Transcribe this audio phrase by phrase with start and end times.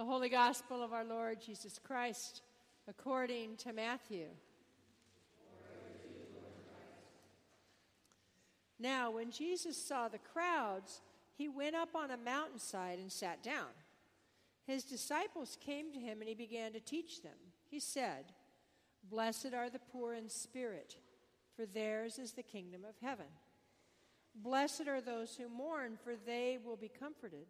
[0.00, 2.40] The Holy Gospel of our Lord Jesus Christ
[2.88, 4.28] according to Matthew.
[8.78, 11.02] Now, when Jesus saw the crowds,
[11.36, 13.68] he went up on a mountainside and sat down.
[14.66, 17.36] His disciples came to him and he began to teach them.
[17.70, 18.32] He said,
[19.04, 20.96] Blessed are the poor in spirit,
[21.54, 23.26] for theirs is the kingdom of heaven.
[24.34, 27.48] Blessed are those who mourn, for they will be comforted.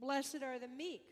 [0.00, 1.11] Blessed are the meek,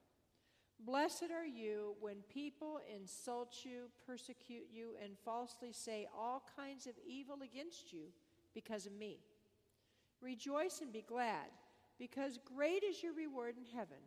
[0.83, 6.93] Blessed are you when people insult you, persecute you, and falsely say all kinds of
[7.07, 8.05] evil against you
[8.55, 9.19] because of me.
[10.21, 11.47] Rejoice and be glad,
[11.99, 13.97] because great is your reward in heaven.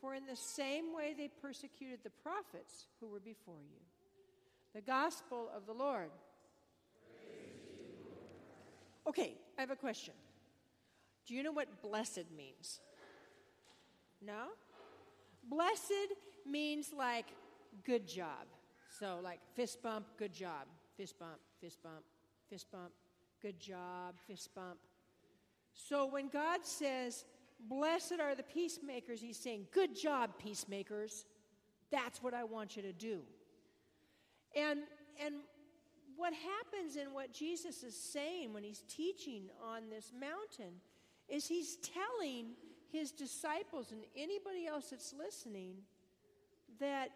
[0.00, 3.80] For in the same way they persecuted the prophets who were before you.
[4.74, 6.10] The gospel of the Lord.
[9.06, 10.14] Okay, I have a question.
[11.26, 12.80] Do you know what blessed means?
[14.24, 14.48] No?
[15.48, 16.14] Blessed
[16.46, 17.26] means like
[17.84, 18.46] good job.
[18.98, 20.66] So, like fist bump, good job.
[20.96, 22.02] Fist bump, fist bump,
[22.50, 22.90] fist bump,
[23.40, 24.78] good job, fist bump.
[25.72, 27.24] So, when God says,
[27.68, 31.24] Blessed are the peacemakers, He's saying, Good job, peacemakers.
[31.90, 33.20] That's what I want you to do.
[34.54, 34.80] And,
[35.24, 35.36] and
[36.16, 40.74] what happens in what Jesus is saying when he's teaching on this mountain
[41.28, 42.48] is he's telling
[42.90, 45.74] his disciples and anybody else that's listening
[46.80, 47.10] that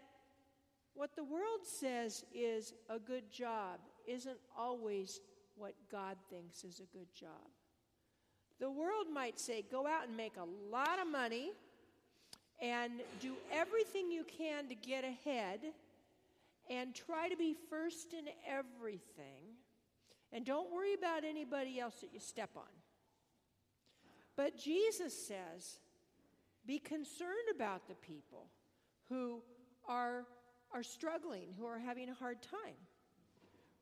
[0.93, 5.21] what the world says is a good job isn't always
[5.55, 7.49] what God thinks is a good job.
[8.59, 11.51] The world might say, go out and make a lot of money
[12.61, 15.59] and do everything you can to get ahead
[16.69, 19.57] and try to be first in everything.
[20.31, 22.63] And don't worry about anybody else that you step on.
[24.35, 25.79] But Jesus says,
[26.65, 28.47] be concerned about the people
[29.09, 29.41] who
[29.87, 30.25] are,
[30.73, 32.75] are struggling, who are having a hard time,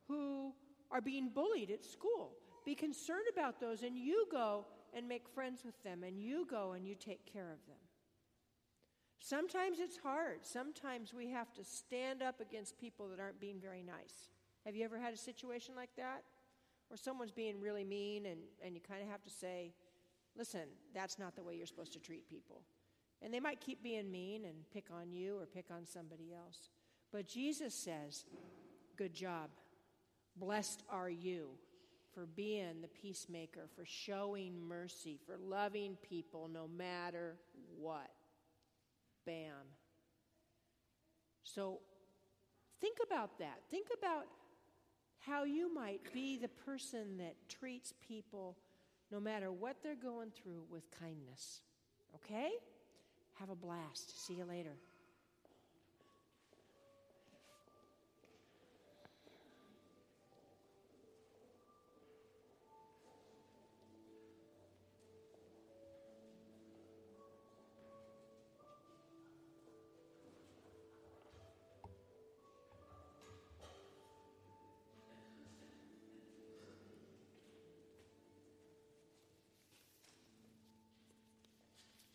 [0.08, 0.52] who
[0.90, 2.32] are being bullied at school.
[2.64, 6.72] Be concerned about those, and you go and make friends with them, and you go
[6.72, 7.78] and you take care of them.
[9.20, 10.40] Sometimes it's hard.
[10.42, 14.28] Sometimes we have to stand up against people that aren't being very nice.
[14.66, 16.24] Have you ever had a situation like that?
[16.88, 19.72] Where someone's being really mean and, and you kind of have to say,
[20.36, 22.62] listen, that's not the way you're supposed to treat people.
[23.22, 26.70] And they might keep being mean and pick on you or pick on somebody else.
[27.12, 28.24] But Jesus says,
[28.96, 29.50] good job.
[30.36, 31.50] Blessed are you
[32.14, 37.36] for being the peacemaker, for showing mercy, for loving people no matter
[37.78, 38.10] what.
[39.24, 39.52] Bam.
[41.44, 41.80] So
[42.80, 43.60] think about that.
[43.70, 44.26] Think about
[45.20, 48.56] how you might be the person that treats people,
[49.12, 51.60] no matter what they're going through, with kindness.
[52.14, 52.48] Okay?
[53.34, 54.26] Have a blast.
[54.26, 54.74] See you later.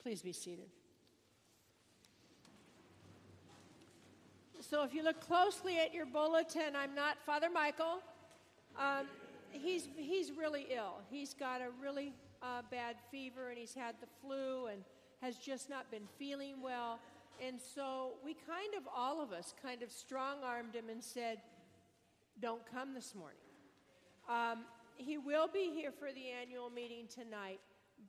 [0.07, 0.69] Please be seated.
[4.61, 7.99] So, if you look closely at your bulletin, I'm not Father Michael.
[8.79, 9.07] Um,
[9.51, 10.99] he's, he's really ill.
[11.09, 14.81] He's got a really uh, bad fever and he's had the flu and
[15.21, 16.99] has just not been feeling well.
[17.45, 21.39] And so, we kind of, all of us, kind of strong armed him and said,
[22.39, 23.35] Don't come this morning.
[24.29, 24.59] Um,
[24.95, 27.59] he will be here for the annual meeting tonight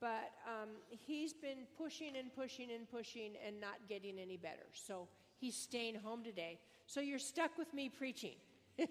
[0.00, 4.66] but um, he's been pushing and pushing and pushing and not getting any better.
[4.72, 5.08] So
[5.38, 6.58] he's staying home today.
[6.86, 8.36] So you're stuck with me preaching.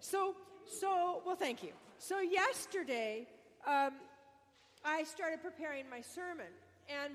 [0.00, 0.34] so,
[0.80, 1.72] so well, thank you.
[1.98, 3.26] So yesterday,
[3.66, 3.92] um,
[4.84, 6.50] I started preparing my sermon,
[6.88, 7.14] and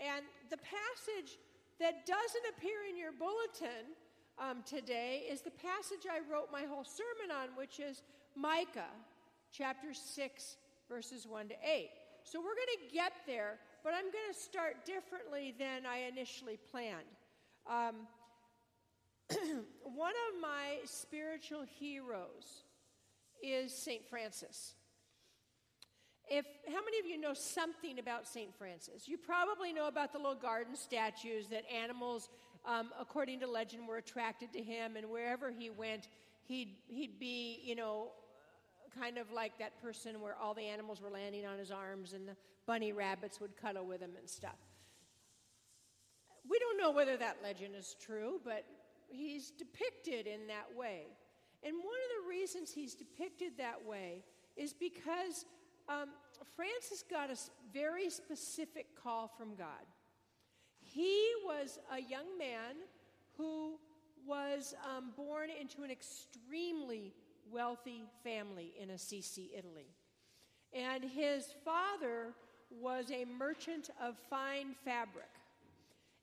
[0.00, 1.38] and the passage
[1.80, 3.94] that doesn't appear in your bulletin
[4.38, 8.02] um, today is the passage I wrote my whole sermon on, which is
[8.36, 8.92] Micah
[9.52, 10.56] chapter six,
[10.88, 11.90] verses one to eight.
[12.24, 16.58] So we're going to get there, but I'm going to start differently than I initially
[16.70, 17.04] planned.
[17.70, 18.08] Um,
[19.82, 22.64] one of my spiritual heroes
[23.42, 24.08] is St.
[24.08, 24.74] Francis.
[26.26, 28.54] If how many of you know something about St.
[28.56, 29.06] Francis?
[29.06, 32.30] You probably know about the little garden statues that animals,
[32.64, 36.08] um, according to legend, were attracted to him, and wherever he went,
[36.44, 38.12] he'd he'd be, you know,
[38.98, 42.28] kind of like that person where all the animals were landing on his arms, and
[42.28, 42.36] the
[42.66, 44.58] bunny rabbits would cuddle with him and stuff.
[46.48, 48.64] We don't know whether that legend is true, but
[49.08, 51.06] he's depicted in that way.
[51.62, 54.24] And one of the reasons he's depicted that way
[54.56, 55.46] is because
[55.88, 56.10] um,
[56.54, 57.36] Francis got a
[57.72, 59.86] very specific call from God.
[60.80, 62.76] He was a young man
[63.36, 63.78] who
[64.26, 67.14] was um, born into an extremely
[67.52, 69.86] wealthy family in Assisi, Italy.
[70.72, 72.34] And his father
[72.70, 75.28] was a merchant of fine fabric.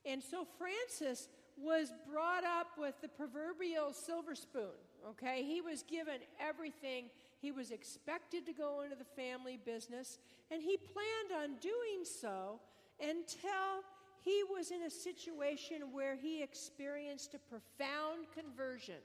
[0.05, 4.77] And so Francis was brought up with the proverbial silver spoon,
[5.07, 5.43] okay?
[5.43, 7.05] He was given everything
[7.39, 10.19] he was expected to go into the family business,
[10.49, 12.59] and he planned on doing so
[12.99, 13.83] until
[14.21, 19.01] he was in a situation where he experienced a profound conversion.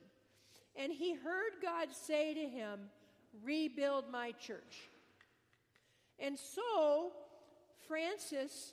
[0.78, 2.80] And he heard God say to him,
[3.44, 4.88] Rebuild my church.
[6.18, 7.12] And so
[7.86, 8.72] Francis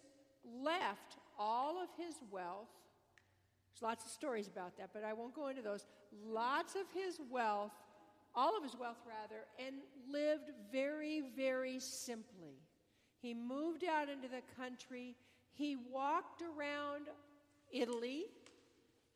[0.63, 2.69] left all of his wealth.
[3.73, 5.85] There's lots of stories about that, but I won't go into those.
[6.25, 7.71] Lots of his wealth
[8.35, 9.75] all of his wealth rather, and
[10.11, 12.61] lived very, very simply.
[13.21, 15.15] He moved out into the country.
[15.53, 17.07] He walked around
[17.71, 18.25] Italy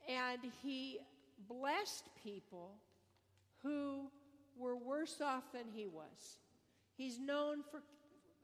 [0.08, 1.00] and he
[1.48, 2.76] blessed people
[3.64, 4.10] who
[4.58, 6.40] were worse off than he was.
[6.96, 7.82] He's known for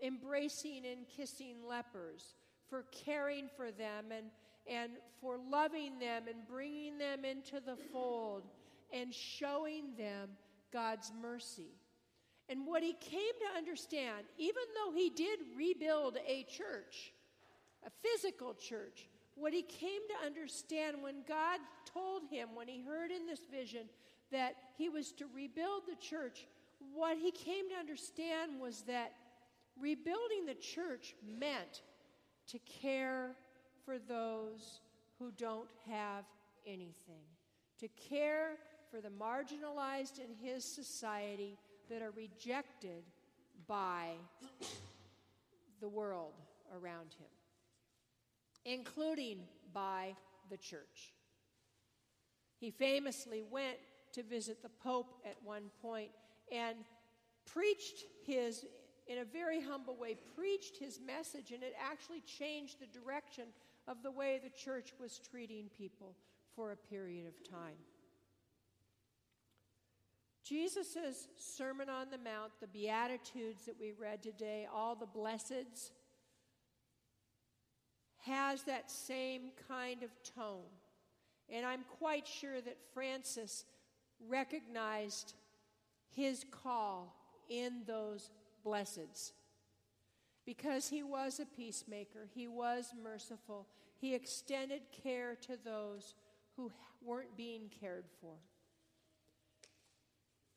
[0.01, 2.35] embracing and kissing lepers,
[2.69, 4.27] for caring for them and,
[4.67, 4.91] and
[5.21, 8.43] for loving them and bringing them into the fold
[8.91, 10.29] and showing them
[10.71, 11.71] God's mercy.
[12.49, 17.13] And what he came to understand, even though he did rebuild a church,
[17.85, 21.59] a physical church, what he came to understand when God
[21.91, 23.87] told him, when he heard in this vision
[24.31, 26.47] that he was to rebuild the church,
[26.93, 29.13] what he came to understand was that
[29.79, 31.81] rebuilding the church meant
[32.47, 33.35] to care
[33.85, 34.81] for those
[35.19, 36.25] who don't have
[36.65, 37.23] anything,
[37.79, 38.57] to care
[38.91, 41.57] for the marginalized in his society
[41.89, 43.03] that are rejected
[43.67, 44.11] by
[45.81, 46.33] the world
[46.73, 47.27] around him,
[48.65, 49.39] including
[49.73, 50.15] by
[50.49, 51.13] the church.
[52.59, 53.77] He famously went
[54.13, 56.11] to visit the Pope at one point
[56.51, 56.77] and
[57.45, 58.65] preached his,
[59.07, 63.45] in a very humble way, preached his message, and it actually changed the direction
[63.87, 66.15] of the way the church was treating people
[66.55, 67.75] for a period of time.
[70.43, 75.91] Jesus' Sermon on the Mount, the Beatitudes that we read today, all the blesseds,
[78.25, 80.71] has that same kind of tone.
[81.49, 83.65] And I'm quite sure that Francis
[84.27, 85.33] recognized
[86.15, 87.15] his call
[87.49, 88.29] in those
[88.65, 89.31] blesseds.
[90.45, 93.67] Because he was a peacemaker, he was merciful,
[93.99, 96.15] he extended care to those
[96.57, 96.71] who
[97.03, 98.35] weren't being cared for.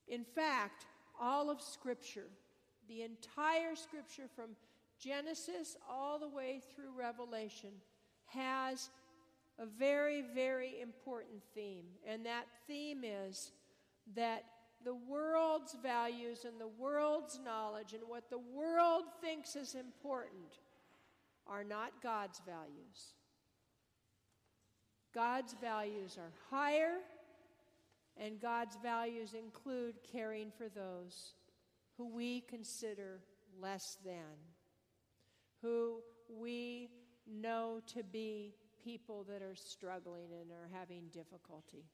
[0.08, 0.87] In fact,
[1.20, 2.28] all of Scripture,
[2.88, 4.50] the entire Scripture from
[4.98, 7.70] Genesis all the way through Revelation,
[8.26, 8.90] has
[9.58, 11.86] a very, very important theme.
[12.06, 13.52] And that theme is
[14.14, 14.44] that
[14.84, 20.60] the world's values and the world's knowledge and what the world thinks is important
[21.46, 23.14] are not God's values.
[25.14, 26.98] God's values are higher
[28.16, 31.34] and God's values include caring for those
[31.96, 33.20] who we consider
[33.60, 34.36] less than,
[35.66, 36.88] who we
[37.26, 38.54] know to be
[38.85, 41.85] people that are struggling and are having difficulty.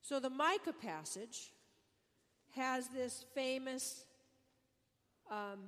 [0.00, 1.52] So the Micah passage
[2.56, 4.04] has this famous,
[5.30, 5.60] um,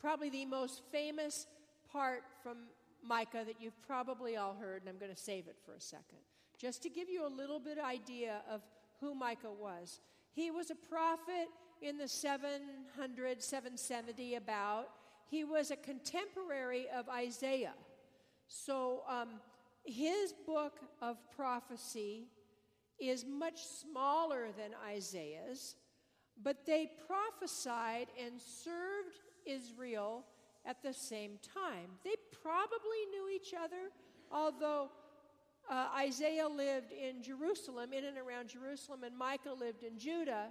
[0.00, 1.46] probably the most famous
[1.92, 2.58] part from
[3.02, 6.18] Micah that you've probably all heard, and I'm going to save it for a second.
[6.58, 8.60] Just to give you a little bit idea of
[9.00, 10.00] who Micah was.
[10.32, 11.48] He was a prophet
[11.82, 14.88] in the 700, 770 about.
[15.26, 17.74] He was a contemporary of Isaiah.
[18.48, 19.40] So um,
[19.84, 22.26] his book of prophecy
[22.98, 25.76] is much smaller than Isaiah's,
[26.42, 30.24] but they prophesied and served Israel
[30.66, 31.90] at the same time.
[32.04, 33.90] They probably knew each other,
[34.30, 34.90] although
[35.70, 40.48] uh, Isaiah lived in Jerusalem, in and around Jerusalem, and Micah lived in Judah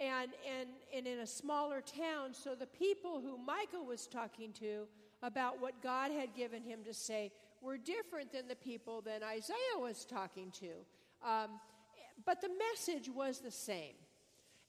[0.00, 2.32] and, and, and in a smaller town.
[2.32, 4.86] So the people who Micah was talking to
[5.22, 9.78] about what God had given him to say were different than the people that Isaiah
[9.78, 10.70] was talking to.
[11.26, 11.60] Um,
[12.24, 13.94] but the message was the same.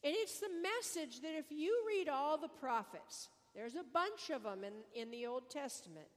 [0.03, 4.43] And it's the message that if you read all the prophets, there's a bunch of
[4.43, 6.07] them in, in the Old Testament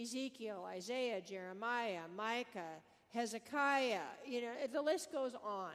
[0.00, 5.72] Ezekiel, Isaiah, Jeremiah, Micah, Hezekiah, you know, the list goes on.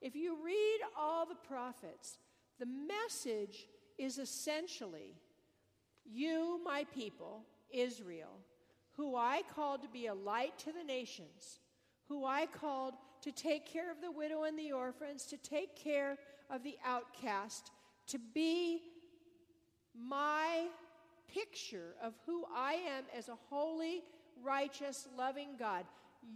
[0.00, 2.18] If you read all the prophets,
[2.58, 3.66] the message
[3.98, 5.16] is essentially
[6.04, 8.38] you, my people, Israel,
[8.92, 11.60] who I called to be a light to the nations,
[12.08, 16.16] who I called to take care of the widow and the orphans, to take care
[16.50, 17.70] of the outcast,
[18.06, 18.82] to be
[19.94, 20.66] my
[21.32, 24.02] picture of who I am as a holy,
[24.42, 25.84] righteous, loving God.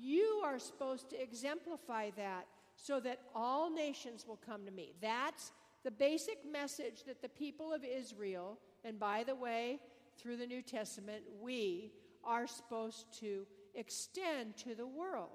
[0.01, 4.93] You are supposed to exemplify that so that all nations will come to me.
[5.01, 5.53] That's
[5.85, 9.81] the basic message that the people of Israel, and by the way,
[10.19, 11.93] through the New Testament, we
[12.25, 15.31] are supposed to extend to the world.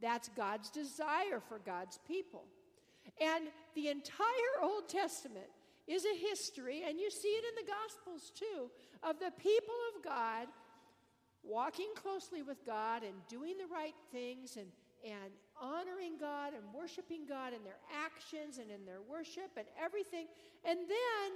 [0.00, 2.44] That's God's desire for God's people.
[3.20, 5.46] And the entire Old Testament
[5.86, 8.70] is a history, and you see it in the Gospels too,
[9.02, 10.48] of the people of God
[11.42, 14.66] walking closely with God and doing the right things and,
[15.04, 20.26] and honoring God and worshiping God in their actions and in their worship and everything.
[20.64, 21.28] And then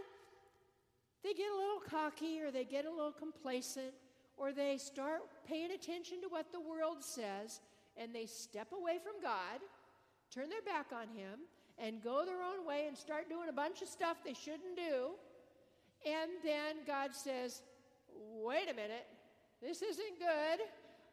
[1.22, 3.94] they get a little cocky or they get a little complacent
[4.36, 7.60] or they start paying attention to what the world says
[7.96, 9.60] and they step away from God,
[10.32, 11.40] turn their back on Him,
[11.78, 15.10] and go their own way and start doing a bunch of stuff they shouldn't do.
[16.06, 17.62] And then God says,
[18.42, 19.06] wait a minute,
[19.60, 20.60] this isn't good.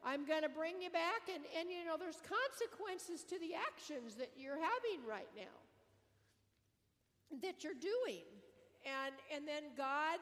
[0.06, 1.30] I'm going to bring you back.
[1.34, 5.58] And, and, you know, there's consequences to the actions that you're having right now,
[7.42, 8.26] that you're doing.
[8.86, 10.20] And, and then God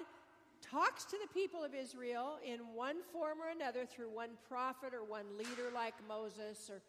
[0.62, 5.04] talks to the people of Israel in one form or another through one prophet or
[5.04, 6.82] one leader like Moses or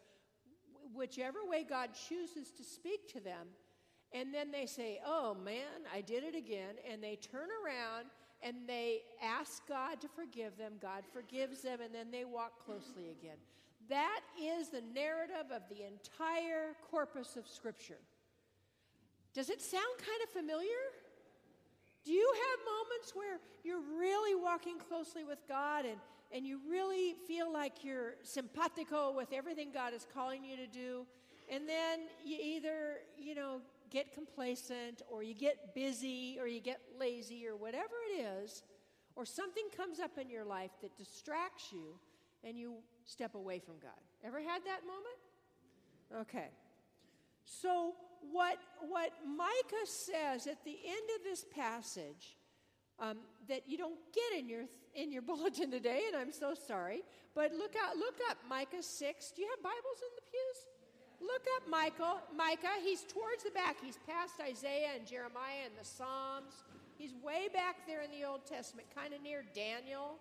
[0.95, 3.49] whichever way God chooses to speak to them.
[4.13, 6.77] And then they say, Oh man, I did it again.
[6.91, 8.07] And they turn around
[8.43, 10.75] and they ask God to forgive them.
[10.81, 13.37] God forgives them, and then they walk closely again.
[13.89, 17.99] That is the narrative of the entire corpus of Scripture.
[19.35, 20.69] Does it sound kind of familiar?
[22.05, 25.99] Do you have moments where you're really walking closely with God and,
[26.33, 31.07] and you really feel like you're simpatico with everything God is calling you to do?
[31.51, 36.81] And then you either, you know, get complacent or you get busy or you get
[36.99, 38.63] lazy or whatever it is,
[39.15, 41.99] or something comes up in your life that distracts you
[42.45, 42.75] and you
[43.05, 43.99] step away from God.
[44.25, 46.23] Ever had that moment?
[46.23, 46.49] Okay.
[47.45, 47.95] So,
[48.33, 52.37] what, what Micah says at the end of this passage
[52.99, 54.65] um, that you don't get in your,
[54.95, 57.03] in your bulletin today, and I'm so sorry,
[57.35, 59.31] but look, out, look up Micah 6.
[59.33, 60.76] Do you have Bibles in the pews?
[61.21, 62.77] Look up Michael, Micah.
[62.83, 63.77] He's towards the back.
[63.83, 66.65] He's past Isaiah and Jeremiah and the Psalms.
[66.97, 70.17] He's way back there in the Old Testament, kind of near Daniel.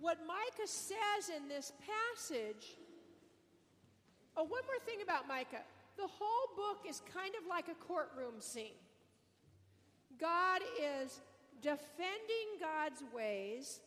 [0.00, 2.76] What Micah says in this passage.
[4.36, 5.64] Oh, one more thing about Micah.
[5.96, 8.78] The whole book is kind of like a courtroom scene.
[10.20, 11.20] God is
[11.60, 13.80] defending God's ways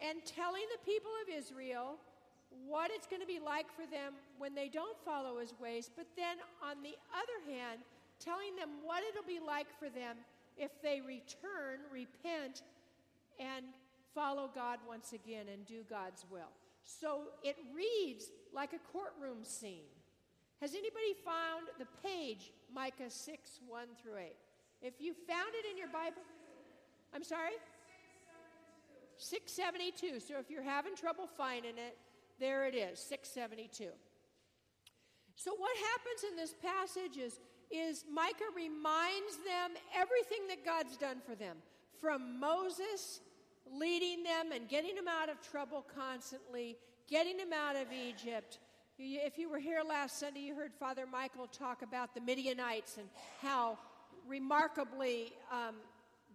[0.00, 1.96] and telling the people of Israel
[2.66, 6.06] what it's going to be like for them when they don't follow his ways, but
[6.16, 7.80] then on the other hand,
[8.18, 10.16] telling them what it'll be like for them
[10.56, 12.62] if they return, repent,
[13.38, 13.66] and
[14.14, 16.52] follow God once again and do God's will.
[16.84, 19.90] So it reads like a courtroom scene.
[20.60, 24.32] Has anybody found the page, Micah 6, 1 through 8?
[24.80, 26.22] If you found it in your Bible,
[27.14, 27.52] I'm sorry?
[29.18, 30.20] 672.
[30.20, 31.96] So if you're having trouble finding it,
[32.38, 33.90] there it is, 672.
[35.36, 37.38] So, what happens in this passage is,
[37.70, 41.56] is Micah reminds them everything that God's done for them.
[42.00, 43.20] From Moses
[43.72, 46.76] leading them and getting them out of trouble constantly,
[47.08, 48.58] getting them out of Egypt.
[48.98, 53.08] If you were here last Sunday, you heard Father Michael talk about the Midianites and
[53.42, 53.78] how
[54.26, 55.76] remarkably um,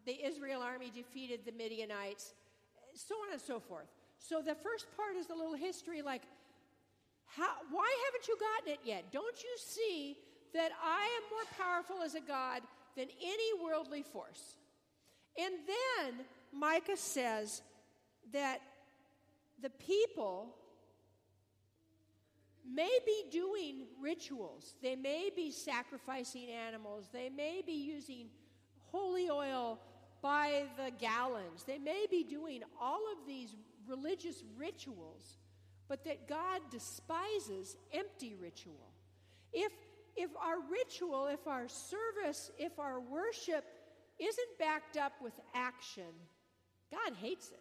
[0.06, 2.34] the Israel army defeated the Midianites,
[2.94, 3.88] so on and so forth.
[4.22, 6.22] So the first part is a little history like,
[7.26, 9.12] how, why haven't you gotten it yet?
[9.12, 10.18] Don't you see
[10.54, 12.62] that I am more powerful as a God
[12.96, 14.58] than any worldly force?
[15.40, 17.62] And then Micah says
[18.32, 18.60] that
[19.62, 20.56] the people
[22.70, 24.76] may be doing rituals.
[24.84, 27.10] They may be sacrificing animals.
[27.12, 28.28] They may be using
[28.92, 29.80] holy oil
[30.22, 31.64] by the gallons.
[31.64, 33.56] They may be doing all of these
[33.88, 35.38] religious rituals,
[35.88, 38.92] but that God despises empty ritual.
[39.54, 39.72] If,
[40.16, 43.66] if our ritual, if our service, if our worship
[44.20, 46.14] isn't backed up with action,
[46.92, 47.60] God hates it.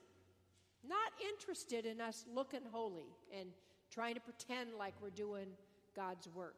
[0.87, 3.49] Not interested in us looking holy and
[3.91, 5.47] trying to pretend like we're doing
[5.95, 6.57] God's work.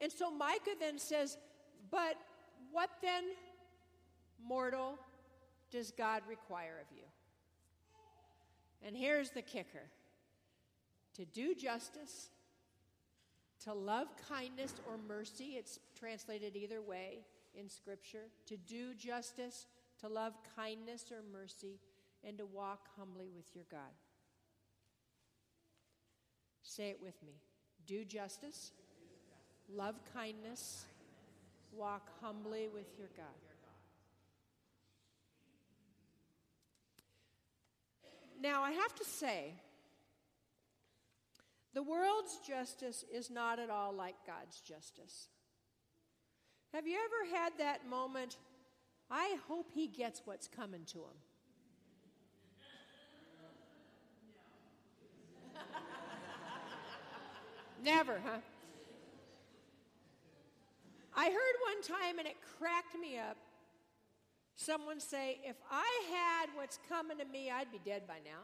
[0.00, 1.38] And so Micah then says,
[1.90, 2.16] But
[2.70, 3.24] what then,
[4.44, 4.98] mortal,
[5.70, 7.04] does God require of you?
[8.86, 9.90] And here's the kicker
[11.14, 12.28] to do justice,
[13.64, 17.24] to love kindness or mercy, it's translated either way
[17.58, 19.66] in Scripture, to do justice,
[20.00, 21.80] to love kindness or mercy,
[22.22, 23.94] and to walk humbly with your God.
[26.62, 27.40] Say it with me.
[27.86, 28.72] Do justice,
[29.72, 30.84] love kindness,
[31.72, 33.45] walk humbly with your God.
[38.40, 39.54] Now, I have to say,
[41.74, 45.28] the world's justice is not at all like God's justice.
[46.72, 48.36] Have you ever had that moment?
[49.10, 51.04] I hope he gets what's coming to him.
[57.84, 58.40] Never, huh?
[61.16, 63.38] I heard one time, and it cracked me up.
[64.56, 68.42] Someone say, If I had what's coming to me, I'd be dead by now.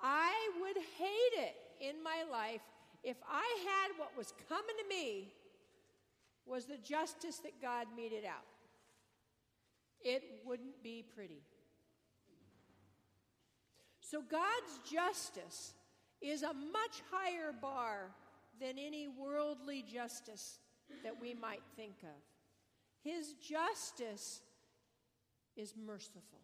[0.00, 2.60] I would hate it in my life
[3.02, 5.32] if I had what was coming to me
[6.46, 8.46] was the justice that God meted out.
[10.00, 11.42] It wouldn't be pretty.
[14.00, 15.74] So God's justice
[16.22, 18.10] is a much higher bar
[18.60, 20.58] than any worldly justice
[21.04, 22.37] that we might think of.
[23.08, 24.42] His justice
[25.56, 26.42] is merciful,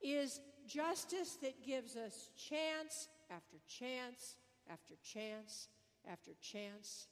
[0.00, 4.36] is justice that gives us chance after chance
[4.70, 5.66] after chance
[6.08, 7.08] after chance.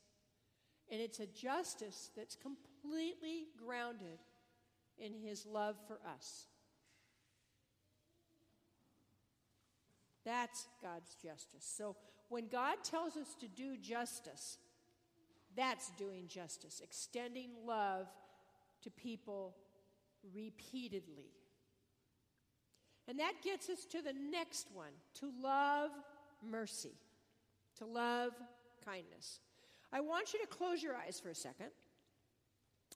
[0.88, 4.20] And it's a justice that's completely grounded
[4.96, 6.46] in his love for us.
[10.24, 11.68] That's God's justice.
[11.76, 11.96] So
[12.28, 14.58] when God tells us to do justice,
[15.58, 18.06] that's doing justice, extending love
[18.82, 19.56] to people
[20.34, 21.32] repeatedly.
[23.08, 25.90] And that gets us to the next one to love
[26.48, 26.94] mercy,
[27.78, 28.32] to love
[28.84, 29.40] kindness.
[29.92, 31.70] I want you to close your eyes for a second,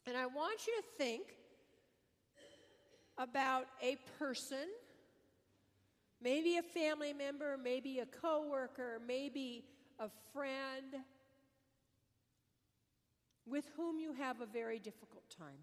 [0.06, 1.22] and I want you to think
[3.18, 4.68] about a person
[6.22, 9.64] Maybe a family member, maybe a coworker, maybe
[9.98, 11.02] a friend
[13.46, 15.58] with whom you have a very difficult time.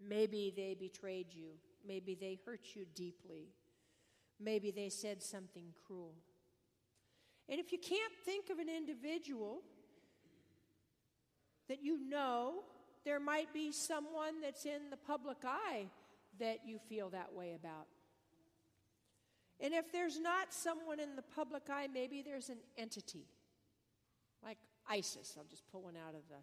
[0.00, 1.52] Maybe they betrayed you.
[1.86, 3.48] Maybe they hurt you deeply.
[4.38, 6.14] Maybe they said something cruel.
[7.48, 9.60] And if you can't think of an individual
[11.68, 12.62] that you know,
[13.04, 15.86] there might be someone that's in the public eye
[16.38, 17.86] that you feel that way about.
[19.60, 23.26] And if there's not someone in the public eye, maybe there's an entity,
[24.42, 24.56] like
[24.88, 25.34] ISIS.
[25.36, 26.36] I'll just pull one out of the.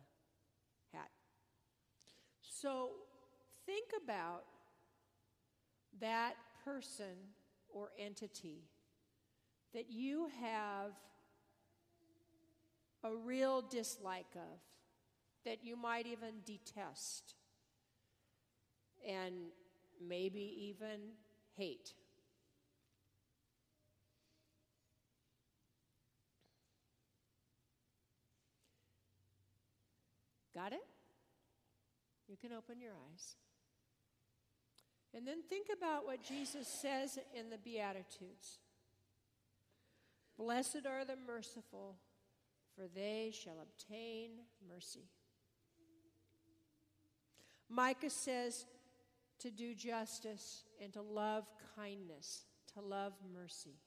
[2.62, 2.89] So
[3.67, 4.43] think about
[6.02, 6.34] that
[6.65, 7.15] person
[7.70, 8.63] or entity
[9.76, 10.91] that you have
[13.04, 14.60] a real dislike of,
[15.46, 17.36] that you might even detest,
[19.08, 19.36] and
[20.02, 21.12] maybe even
[21.56, 21.93] hate.
[30.56, 30.97] Got it?
[32.28, 33.36] You can open your eyes.
[35.13, 38.60] And then think about what Jesus says in the Beatitudes
[40.38, 41.96] Blessed are the merciful,
[42.76, 44.30] for they shall obtain
[44.70, 45.10] mercy.
[47.70, 48.66] Micah says
[49.40, 53.80] to do justice and to love kindness, to love mercy.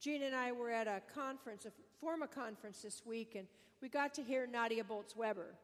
[0.00, 3.46] Gene and I were at a conference, a former conference this week, and
[3.82, 5.54] we got to hear Nadia Bolz Weber.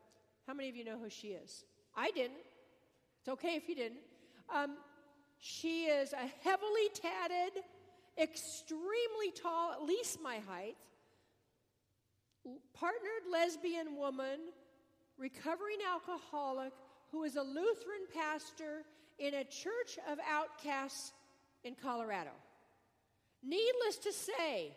[0.46, 1.64] How many of you know who she is?
[1.96, 2.44] I didn't.
[3.20, 4.00] It's okay if you didn't.
[4.54, 4.76] Um,
[5.38, 7.62] she is a heavily tatted,
[8.18, 10.76] extremely tall, at least my height,
[12.74, 14.40] partnered lesbian woman
[15.16, 16.72] recovering alcoholic
[17.10, 18.82] who is a Lutheran pastor
[19.18, 21.12] in a church of outcasts
[21.62, 22.30] in Colorado.
[23.42, 24.76] Needless to say,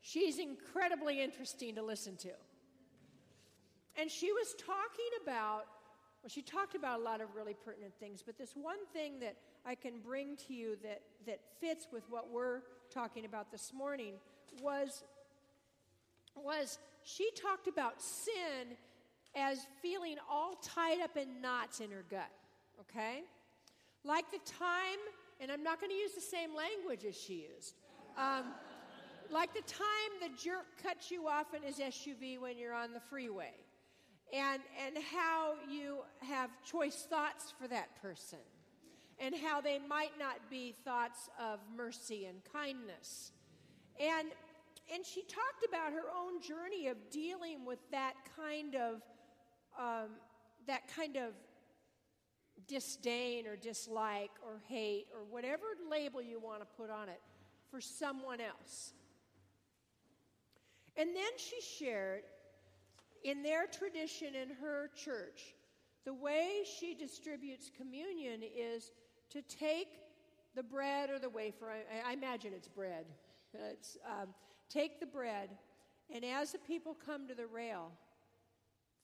[0.00, 2.30] she's incredibly interesting to listen to.
[3.98, 5.64] And she was talking about,
[6.22, 9.36] well, she talked about a lot of really pertinent things, but this one thing that
[9.66, 12.60] I can bring to you that, that fits with what we're
[12.92, 14.14] talking about this morning
[14.62, 15.04] was,
[16.36, 18.76] was she talked about sin
[19.34, 22.30] as feeling all tied up in knots in her gut,
[22.80, 23.22] okay?
[24.04, 24.98] Like the time,
[25.40, 27.74] and I'm not going to use the same language as she used.
[28.16, 28.44] Um,
[29.30, 33.00] like the time the jerk cuts you off in his SUV when you're on the
[33.00, 33.52] freeway,
[34.32, 38.38] and, and how you have choice thoughts for that person,
[39.18, 43.32] and how they might not be thoughts of mercy and kindness.
[44.00, 44.28] And,
[44.92, 49.02] and she talked about her own journey of dealing with that kind of
[49.78, 50.10] um,
[50.66, 51.32] that kind of
[52.68, 57.20] disdain or dislike or hate or whatever label you want to put on it
[57.70, 58.92] for someone else.
[60.96, 62.22] And then she shared
[63.24, 65.54] in their tradition in her church,
[66.04, 68.90] the way she distributes communion is
[69.30, 69.88] to take
[70.54, 71.70] the bread or the wafer.
[71.70, 73.06] I, I imagine it's bread.
[73.54, 74.28] It's, um,
[74.68, 75.50] take the bread,
[76.14, 77.92] and as the people come to the rail,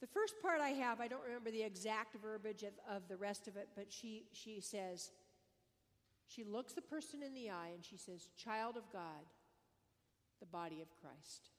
[0.00, 3.48] the first part I have, I don't remember the exact verbiage of, of the rest
[3.48, 5.10] of it, but she, she says,
[6.28, 9.26] she looks the person in the eye and she says, Child of God,
[10.40, 11.50] the body of Christ.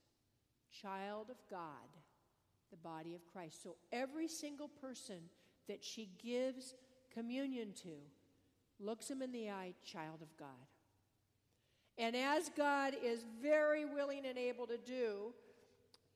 [0.72, 1.90] Child of God,
[2.72, 3.64] the body of Christ.
[3.64, 5.20] So every single person
[5.68, 6.76] that she gives
[7.14, 7.90] communion to
[8.80, 10.48] looks him in the eye, child of God.
[11.98, 15.34] And as God is very willing and able to do,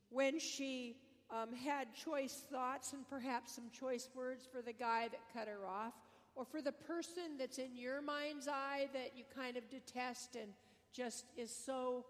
[0.10, 0.96] when she
[1.30, 5.68] um, had choice thoughts and perhaps some choice words for the guy that cut her
[5.68, 5.94] off,
[6.36, 10.52] or for the person that's in your mind's eye that you kind of detest and
[10.94, 12.06] just is so,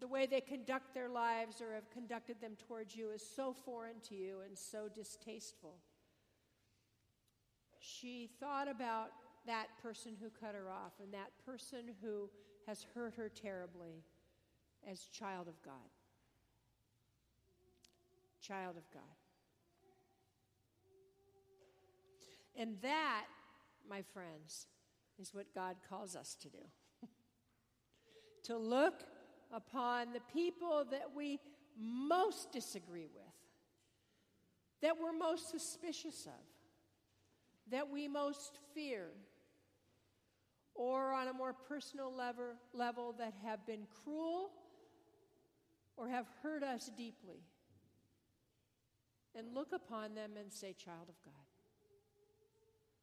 [0.00, 4.00] the way they conduct their lives or have conducted them towards you is so foreign
[4.08, 5.76] to you and so distasteful.
[7.78, 9.10] She thought about
[9.46, 12.28] that person who cut her off and that person who
[12.66, 14.04] has hurt her terribly
[14.88, 15.90] as child of God
[18.40, 19.02] child of God.
[22.56, 23.26] And that,
[23.88, 24.66] my friends,
[25.20, 26.58] is what God calls us to do.
[28.44, 29.04] to look
[29.52, 31.40] upon the people that we
[31.78, 33.34] most disagree with,
[34.82, 36.44] that we're most suspicious of,
[37.70, 39.08] that we most fear,
[40.74, 44.50] or on a more personal level, level that have been cruel
[45.96, 47.42] or have hurt us deeply
[49.34, 51.34] and look upon them and say, Child of God.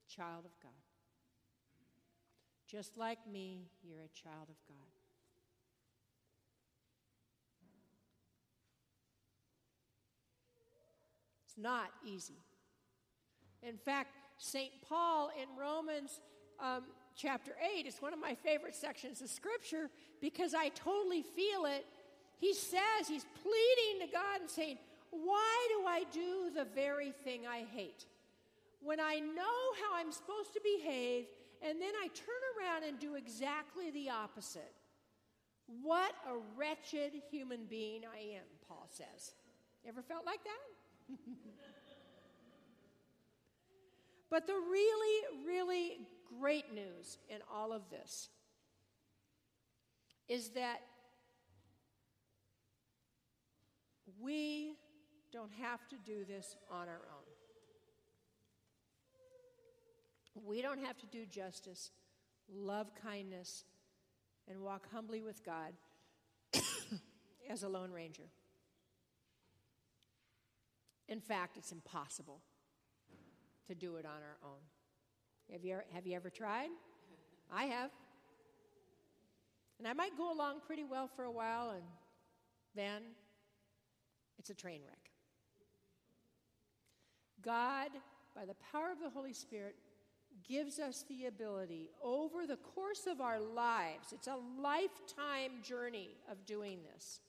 [0.07, 0.71] Child of God.
[2.67, 4.96] Just like me, you're a child of God.
[11.57, 12.41] Not easy.
[13.63, 14.71] In fact, St.
[14.87, 16.21] Paul in Romans
[16.59, 16.83] um,
[17.15, 19.89] chapter 8 is one of my favorite sections of Scripture
[20.21, 21.85] because I totally feel it.
[22.37, 24.77] He says, he's pleading to God and saying,
[25.09, 28.05] why do I do the very thing I hate?
[28.81, 31.25] When I know how I'm supposed to behave,
[31.61, 34.73] and then I turn around and do exactly the opposite.
[35.81, 39.33] What a wretched human being I am, Paul says.
[39.87, 40.86] Ever felt like that?
[44.29, 45.99] but the really, really
[46.39, 48.29] great news in all of this
[50.27, 50.81] is that
[54.19, 54.75] we
[55.31, 57.23] don't have to do this on our own.
[60.45, 61.91] We don't have to do justice,
[62.53, 63.63] love kindness,
[64.47, 65.73] and walk humbly with God
[67.49, 68.29] as a Lone Ranger.
[71.07, 72.41] In fact, it's impossible
[73.67, 74.59] to do it on our own.
[75.51, 76.69] Have you, ever, have you ever tried?
[77.51, 77.91] I have.
[79.79, 81.83] And I might go along pretty well for a while, and
[82.75, 83.01] then
[84.37, 85.11] it's a train wreck.
[87.41, 87.89] God,
[88.35, 89.75] by the power of the Holy Spirit,
[90.47, 96.45] gives us the ability over the course of our lives, it's a lifetime journey of
[96.45, 97.21] doing this,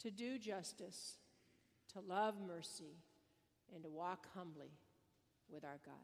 [0.00, 1.18] to do justice,
[1.96, 2.98] to love mercy,
[3.74, 4.70] and to walk humbly
[5.50, 5.94] with our God.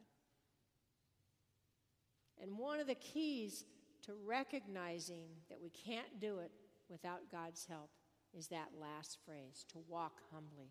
[2.41, 3.65] And one of the keys
[4.07, 6.51] to recognizing that we can't do it
[6.89, 7.91] without God's help
[8.37, 10.71] is that last phrase to walk humbly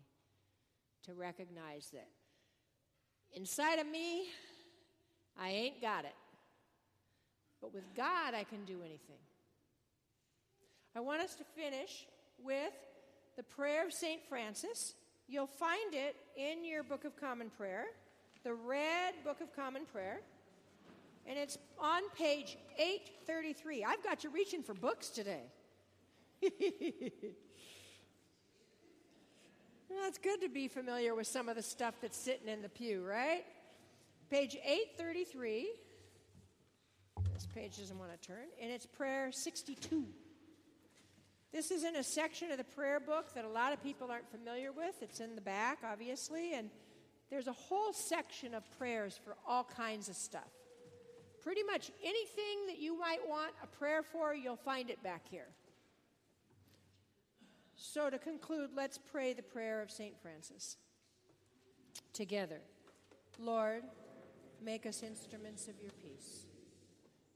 [1.04, 2.08] to recognize that
[3.32, 4.26] inside of me,
[5.38, 6.14] I ain't got it.
[7.60, 9.20] But with God, I can do anything.
[10.94, 12.06] I want us to finish
[12.42, 12.72] with
[13.36, 14.20] the prayer of St.
[14.28, 14.94] Francis.
[15.28, 17.86] You'll find it in your Book of Common Prayer,
[18.44, 20.20] the red Book of Common Prayer.
[21.26, 23.84] And it's on page 833.
[23.84, 25.44] I've got you reaching for books today.
[26.42, 26.50] well,
[30.06, 33.04] it's good to be familiar with some of the stuff that's sitting in the pew,
[33.04, 33.44] right?
[34.30, 35.70] Page 833.
[37.32, 38.46] This page doesn't want to turn.
[38.60, 40.04] And it's prayer 62.
[41.52, 44.30] This is in a section of the prayer book that a lot of people aren't
[44.30, 44.94] familiar with.
[45.02, 46.70] It's in the back, obviously, and
[47.28, 50.50] there's a whole section of prayers for all kinds of stuff.
[51.42, 55.48] Pretty much anything that you might want a prayer for, you'll find it back here.
[57.74, 60.14] So, to conclude, let's pray the prayer of St.
[60.22, 60.76] Francis
[62.12, 62.60] together.
[63.38, 63.82] Lord,
[64.64, 66.46] make us instruments of your peace.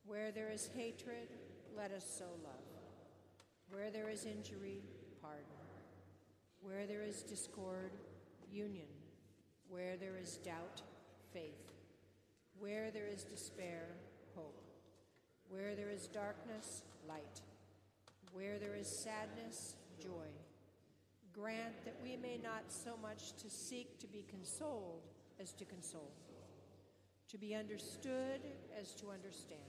[0.07, 1.29] Where there is hatred,
[1.76, 2.65] let us sow love.
[4.16, 4.81] Is injury,
[5.20, 5.44] pardon.
[6.62, 7.90] Where there is discord,
[8.50, 8.88] union.
[9.68, 10.81] Where there is doubt,
[11.35, 11.74] faith.
[12.59, 13.88] Where there is despair,
[14.35, 14.62] hope.
[15.50, 17.42] Where there is darkness, light.
[18.33, 20.31] Where there is sadness, joy.
[21.35, 25.02] Grant that we may not so much to seek to be consoled
[25.38, 26.14] as to console,
[27.29, 28.40] to be understood
[28.81, 29.61] as to understand,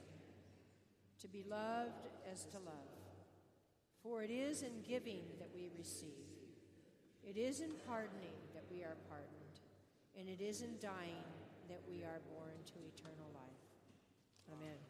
[1.19, 2.96] to be loved as to love.
[4.07, 6.31] For it is in giving that we receive,
[7.27, 9.59] it is in pardoning that we are pardoned,
[10.17, 11.27] and it is in dying
[11.67, 13.67] that we are born to eternal life.
[14.53, 14.86] Amen.